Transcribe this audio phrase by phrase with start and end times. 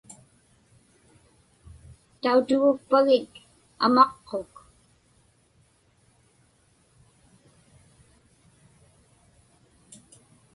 [2.21, 3.29] Tautugukpagik
[3.85, 4.53] amaqquk?